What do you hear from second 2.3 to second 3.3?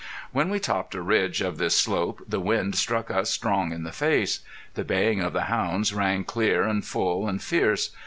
wind struck us